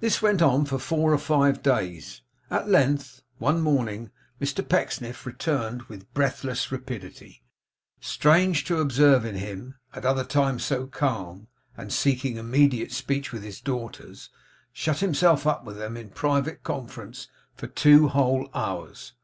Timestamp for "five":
1.18-1.62